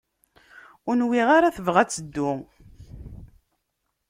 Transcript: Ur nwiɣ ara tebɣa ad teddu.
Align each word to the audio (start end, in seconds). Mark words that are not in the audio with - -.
Ur 0.87 0.95
nwiɣ 1.01 1.27
ara 1.37 1.55
tebɣa 1.55 1.79
ad 1.83 1.89
teddu. 1.91 2.29